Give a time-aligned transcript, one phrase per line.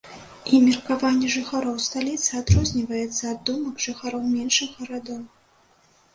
[0.51, 5.23] І меркаванне жыхароў сталіцы адрозніваецца ад думак жыхароў меншых гарадоў.